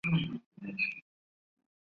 [0.03, 1.03] 开禧二年为忠州防御使。